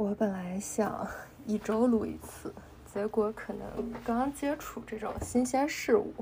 [0.00, 1.06] 我本来想
[1.44, 2.50] 一周录一次，
[2.90, 6.14] 结果可能刚接触这种新鲜事物，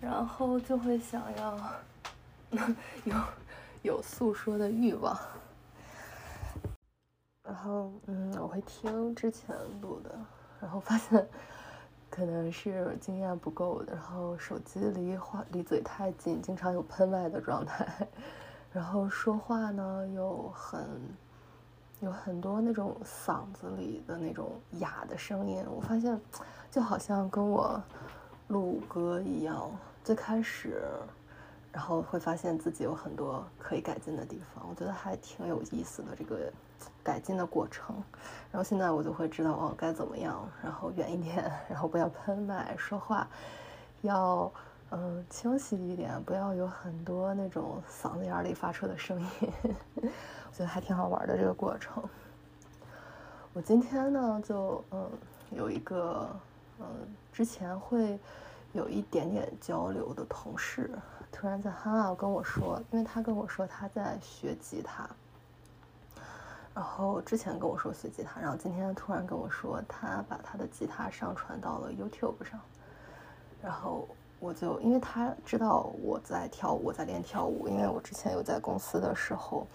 [0.00, 1.56] 然后就会想要
[3.04, 3.14] 有
[3.82, 5.16] 有诉说的欲望。
[7.44, 10.10] 然后，嗯，我会听之前录的，
[10.60, 11.24] 然后发现
[12.10, 17.86] 可能是经验不够的，然后手机离话离嘴太近，经常有喷麦的状态，
[18.74, 20.84] 然后说话呢又很。
[22.04, 26.20] 有很多那种嗓子里的那种哑的声音，我发现
[26.70, 27.82] 就好像跟我
[28.48, 29.70] 录歌一样。
[30.04, 30.82] 最开始，
[31.72, 36.52] 然后会发现自己有很多可以改进的地方，我觉得还挺有意思的这个
[37.02, 37.96] 改进的过程。
[38.52, 43.26] 然后现在我就会知道哦该怎么样，然后远一点，然后不要喷麦，说话
[44.02, 44.52] 要
[44.96, 49.28] 嗯清晰一点，不要有很多那种嗓子眼里发出的声音。
[50.02, 52.02] 我觉得还挺好玩的这个过程。
[53.52, 55.10] 我今天呢，就嗯
[55.50, 56.28] 有一个
[56.78, 56.86] 嗯
[57.32, 58.18] 之前会
[58.72, 60.88] 有一点点交流的同事，
[61.32, 65.08] 突然在哈奥跟我说，因为他跟我说他在学吉他，
[66.72, 72.60] 然后之前跟我说学吉他，然后今天突然跟我说他把他的吉他上传到了 YouTube 上，
[73.60, 74.08] 然后
[74.44, 79.66] 我就因为他知道我在跳舞，在练跳舞，因为我之前有在公司的时候。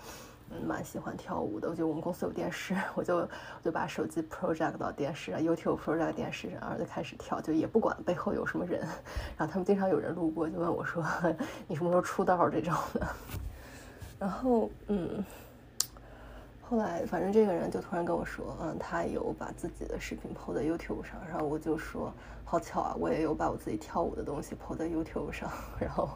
[0.51, 1.69] 嗯，蛮喜欢跳舞的。
[1.69, 3.29] 我觉得我们公司有电视，我就我
[3.63, 8.81] 就把手机 project 到电视上，YouTube project 电视上，然后就开始跳，就也不管背后有什么人。
[9.37, 11.05] 然后他们经常有人路过，就问我说
[11.67, 13.07] ：“你什么时候出道这种的？”
[14.17, 15.23] 然后，嗯，
[16.69, 22.13] 后来反正这个人就突然跟我说：“嗯，他有把自己的视频 po 在 YouTube 上。”然后我就说
[22.45, 25.49] ：“好巧啊，我也有把我自己跳舞的东西 po 在 YouTube 上。
[25.81, 26.09] ”然后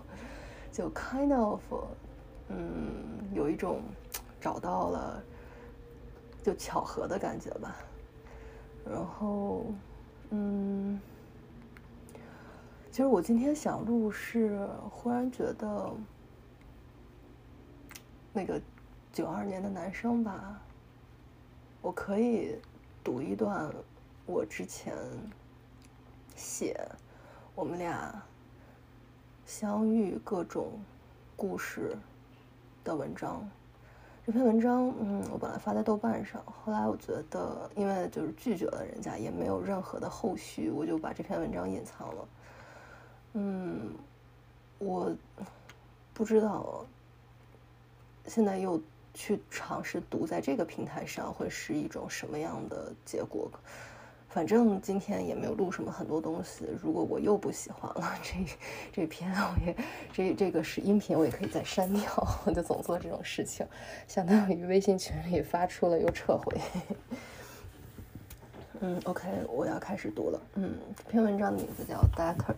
[0.72, 1.62] 就 kind of，
[2.50, 3.81] 嗯，有一种。
[4.44, 5.24] 找到了，
[6.44, 7.78] 就巧合的感觉吧。
[8.86, 9.64] 然后，
[10.31, 11.00] 嗯，
[12.92, 15.90] 其实我今天想录是忽然觉得，
[18.34, 18.62] 那个
[19.13, 20.59] 九二年的男生吧，
[21.84, 22.57] 我可以
[23.03, 23.72] 读一段
[24.25, 24.97] 我之前
[26.35, 26.75] 写
[27.53, 28.19] 我们俩
[29.46, 30.72] 相遇各种
[31.35, 31.96] 故事
[32.84, 33.47] 的文章。
[34.25, 42.28] 这篇文章，嗯，我本来发在豆瓣上，后来我觉得，因为就是拒绝了人家，也没有任何的后续，我就把这篇文章隐藏了。
[43.34, 43.94] 嗯，
[44.80, 45.16] 我
[46.16, 46.84] 不知道
[48.25, 48.81] 现在又
[49.13, 53.51] 去尝试读在这个平台上会是一种什么样的结果。
[54.29, 56.68] 反正今天也没有录什么很多东西。
[56.81, 58.34] 如果我又不喜欢了这
[58.91, 59.75] 这篇，我也
[60.12, 62.01] 这这个是音频，我也可以再删掉。
[62.44, 63.63] 我就总做这种事情，
[64.07, 66.59] 相当于微信群里发出了又撤回。
[68.80, 70.41] 嗯，OK，我要开始读了。
[70.56, 70.74] 嗯，
[71.06, 72.51] 这篇文章的名字叫《Data》。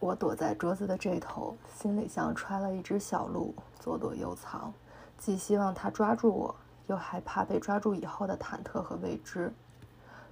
[0.00, 4.72] 我躲在桌子的这头，心里像揣了一只小鹿，左躲右藏，
[5.18, 6.54] 既希望它抓住我。
[6.86, 9.52] 又害怕被抓住以后的忐忑和未知。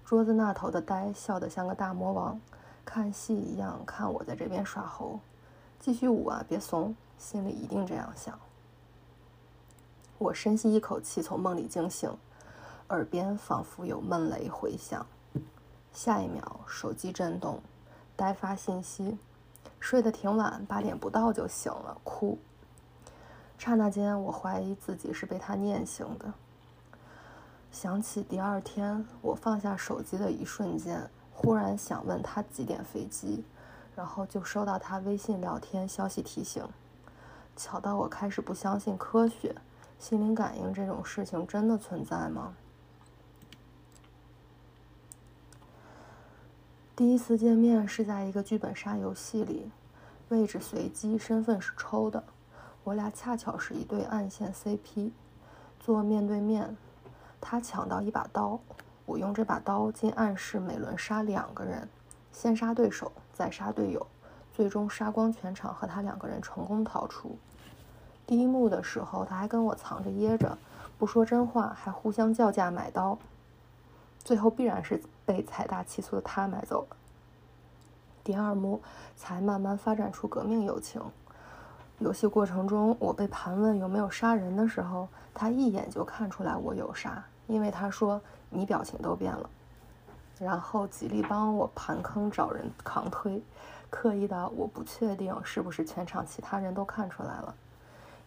[0.04, 2.40] 桌子那头的呆笑得像个大魔王，
[2.84, 5.20] 看戏一样看我在这边耍猴。
[5.78, 6.96] 继续舞啊，别怂！
[7.16, 8.36] 心里一定这样想。
[10.18, 12.10] 我深吸一口气，从梦里惊醒，
[12.88, 15.06] 耳边仿佛有闷雷回响。
[15.92, 17.60] 下一秒，手机震动，
[18.16, 19.16] 呆发信息：
[19.80, 22.38] 睡得挺晚，八点不到就醒了，哭。
[23.58, 26.32] 刹那间，我怀疑自己是被他念醒的。
[27.70, 33.44] 想起第二天我放下手机的一瞬间，忽然想问他几点飞机，
[33.94, 36.66] 然后就收到他微信聊天消息提醒。
[37.56, 39.54] 巧到我开始不相信科学，
[39.98, 42.54] 心灵感应这种事情真的存在吗？
[46.98, 49.70] 第一次见面是在一个剧本杀游戏里，
[50.30, 52.24] 位置随机，身份是抽的，
[52.82, 55.12] 我俩恰巧是一对暗线 CP，
[55.78, 56.76] 坐面对面。
[57.40, 58.58] 他抢到一把刀，
[59.06, 61.88] 我用这把刀进暗室，每轮杀两个人，
[62.32, 64.04] 先杀对手，再杀队友，
[64.52, 67.38] 最终杀光全场，和他两个人成功逃出。
[68.26, 70.58] 第一幕的时候，他还跟我藏着掖着，
[70.98, 73.16] 不说真话，还互相叫价买刀，
[74.28, 76.96] 最后必然是被财大气粗的他买走了。
[78.22, 78.82] 第二幕
[79.16, 81.00] 才慢慢发展出革命友情。
[81.98, 88.20] 游戏过程中，我被盘问有没有杀人的时候，他一眼就看出来我有杀，因为他说
[88.50, 89.48] 你表情都变了，
[90.38, 93.42] 然后极力帮我盘坑找人扛推，
[93.88, 97.54] 刻意的我不确定是不是全场其他人都看出来了，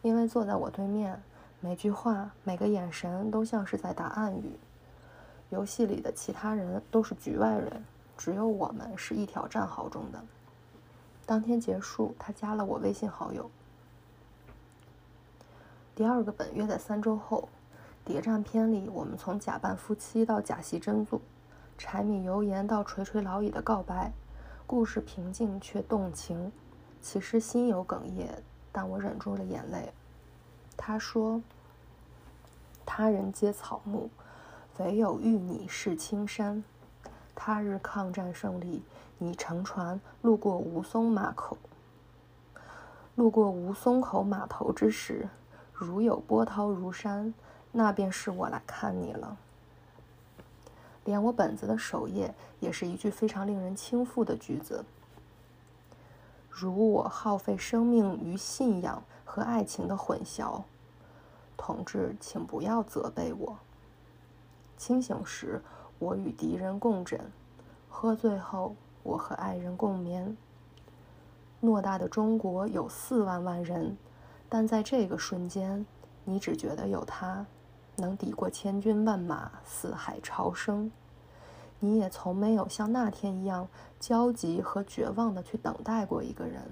[0.02, 1.22] 因为坐在我对面，
[1.60, 4.58] 每句话、每个眼神都像是在打暗语。
[5.52, 7.86] 游戏里的其他人都是局外人，
[8.18, 10.22] 只有我们是一条战壕中的。
[11.26, 13.50] 当天结束，他加了我微信好友。
[15.94, 17.48] 第二个本约在三周后。
[18.04, 21.22] 谍战片里，我们从假扮夫妻到假戏真做，
[21.78, 24.12] 柴米油盐到垂垂老矣的告白，
[24.66, 26.52] 故事平静却动情。
[27.00, 29.94] 其实心有哽咽，但我忍住了眼泪。
[30.76, 31.40] 他说
[32.88, 34.10] ：“他人皆草木，
[34.78, 36.64] 唯有遇你是青山。
[37.36, 38.84] 他日抗战胜利，
[39.18, 41.58] 你乘船路过吴淞码口，
[43.16, 45.30] 路过吴淞口码头之时，
[45.74, 47.34] 如有波涛如山。”
[47.74, 49.38] 那便是我来看你了。
[51.06, 54.84] 连我本子的首页也是一句非常令人倾覆的句子
[56.52, 60.64] ：“如我耗费生命于信仰和爱情的混淆，
[61.56, 63.58] 同志，请不要责备我。
[64.82, 65.62] 清醒时，
[66.00, 67.20] 我与敌人共枕；
[67.88, 70.36] 喝醉后，我和爱人共眠。
[71.62, 73.96] 偌大的中国有四万万人，
[74.50, 75.86] 但在这个瞬间，
[76.26, 77.46] 你只觉得有他。”
[77.98, 80.92] 能抵过千军万马，四海潮生。
[81.80, 83.68] 你也从没有像那天一样
[84.00, 86.64] 焦急和绝望的去等待过一个人，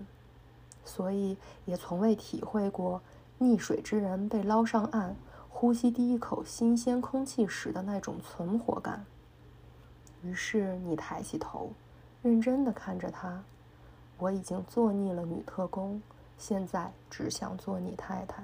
[0.83, 3.03] 所以也从未体会过
[3.39, 5.15] 溺水之人被捞上岸，
[5.50, 9.06] 呼吸第一口新鲜空气时的那种存活感。
[10.24, 11.74] 于是你抬起头，
[12.22, 13.44] 认真的看着他。
[14.18, 16.01] 我已经做腻了女特工，
[16.38, 18.44] 现在只想做你太太。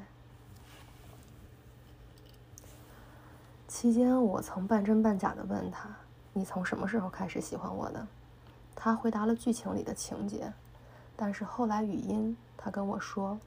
[3.67, 5.89] 期间，我曾半真半假的问他
[6.31, 8.07] ：“你从什么时候开始喜欢我的？”
[8.73, 10.51] 他回答了剧情里的情节，
[11.15, 13.37] 但是后来语音，他跟我说：“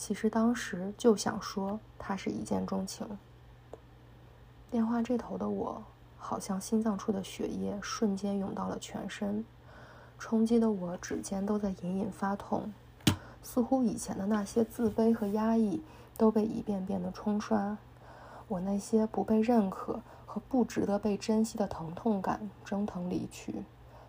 [0.00, 3.06] 其实当时就想说他是一见钟情。”
[4.70, 5.82] 电话这头的我，
[6.16, 9.44] 好像心脏处的血液瞬间涌到了全身，
[10.18, 12.72] 冲击的我指尖都在隐隐发痛，
[13.42, 15.82] 似乎以前的那些自卑和压抑
[16.16, 17.76] 都被一遍遍的冲刷。
[18.48, 23.64] 我那些不被认可和不值得被珍惜的疼痛感蒸腾离去，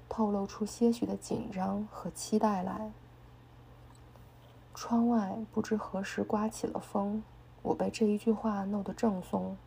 [0.08, 2.94] 透露出些许的紧张和期待来。
[4.74, 7.24] 窗外不知何时刮起了风，
[7.62, 9.58] 我被这一句话弄得正松，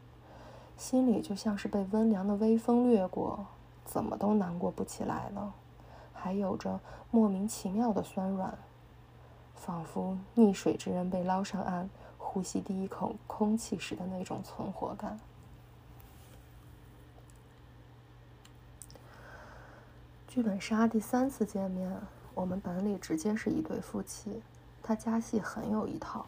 [0.76, 3.46] 心里就像是被温凉的微风掠过，
[3.84, 5.54] 怎么都难过不起来了，
[6.12, 6.80] 还有着
[7.10, 8.58] 莫名其妙的酸软，
[9.54, 11.88] 仿佛溺水之人被捞上岸。
[12.26, 15.20] 呼吸第一口空气时的那种存活感。
[20.26, 21.96] 剧本杀第三次见面，
[22.34, 24.42] 我们本里直接是一对夫妻。
[24.86, 26.26] 他加戏很有一套，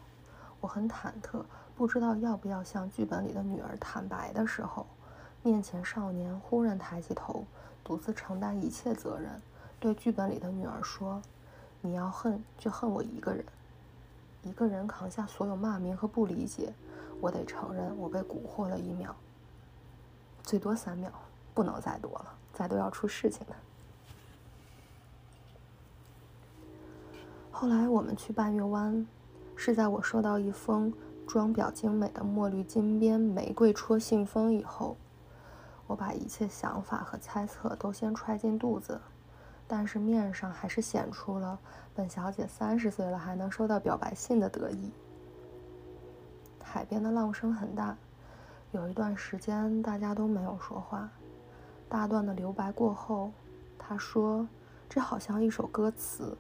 [0.63, 1.45] 我很忐忑，
[1.77, 4.87] 不知道要不要向剧本里的女儿坦白的时候，
[5.43, 7.45] 面前少年忽然抬起头，
[7.85, 9.31] 独自承担一切责任，
[9.79, 11.21] 对剧本里的女儿说
[11.83, 13.45] ：“你要恨就恨我一个人。”
[14.43, 16.73] 一个人扛下所有骂名和不理解，
[17.21, 19.15] 我得承认我被蛊惑了一秒，
[20.43, 21.11] 最多三秒，
[21.53, 23.55] 不能再多了，再多要出事情的。
[27.59, 29.07] 后来我们去半月湾，
[29.57, 30.93] 是在我收到一封
[31.27, 34.95] 装裱精美的墨绿金边玫瑰戳信封以后，
[35.87, 39.01] 我把一切想法和猜测都先揣进肚子。
[39.67, 41.59] 但是面上还是显出了
[41.95, 44.91] 本小姐三十岁了还能收到表白信的得意。
[46.63, 47.97] 海边的浪声很大，
[48.73, 51.09] 有一段时间大家都没有说话。
[51.89, 53.33] 大段的留白过后，
[53.79, 54.47] 他说
[54.91, 56.37] ：“这好像一首歌词。”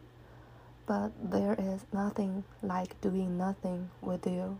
[0.86, 4.56] But there is nothing like doing nothing with you。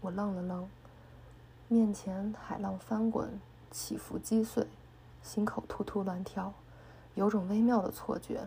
[0.00, 0.68] 我愣了愣，
[1.66, 3.40] 面前海浪翻滚，
[3.72, 4.68] 起伏击碎，
[5.24, 6.52] 心口突突乱跳。
[7.16, 8.46] 有种微妙的错觉，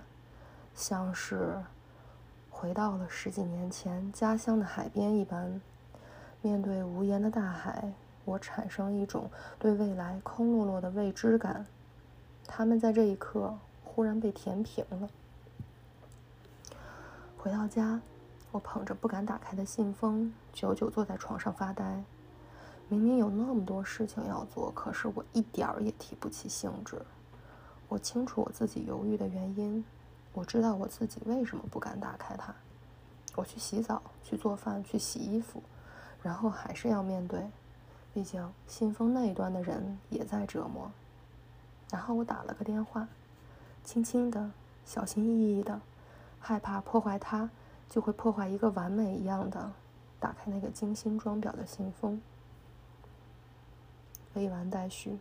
[0.74, 1.62] 像是
[2.50, 5.60] 回到了十几年前家乡的海边一般。
[6.42, 7.92] 面对无言的大海，
[8.24, 11.66] 我产生一种对未来空落落的未知感。
[12.48, 15.10] 他们在这一刻忽然被填平了。
[17.44, 18.00] 回到家，
[18.54, 22.02] 我捧着不敢打开的信封，久久坐在床上发呆。
[22.88, 27.02] 明明有那么多事情要做，可是我一点儿也提不起兴致。
[27.90, 29.84] 我清楚我自己犹豫的原因，
[30.32, 32.56] 我知道我自己为什么不敢打开它。
[33.36, 35.62] 我去洗澡，去做饭，去洗衣服，
[36.22, 37.46] 然后还是要面对，
[38.14, 40.90] 毕竟信封那一端的人也在折磨。
[41.92, 43.06] 然后我打了个电话，
[43.84, 44.50] 轻轻的，
[44.86, 45.82] 小心翼翼的，
[46.46, 47.50] 害怕破坏它，
[47.90, 49.72] 就会破坏一个完美一样的，
[50.20, 52.22] 打开那个精心装裱的信封，
[54.34, 55.18] 未完待续。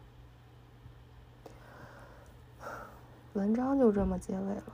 [3.34, 4.64] 文章就这么结尾了。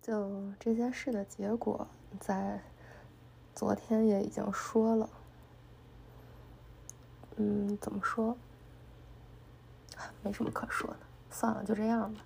[0.00, 1.88] 就这件事的结果，
[2.20, 2.60] 在
[3.52, 5.10] 昨天也已经说了。
[7.34, 8.36] 嗯，怎么说？
[10.22, 12.20] 没什么可说的，算了，就这样吧。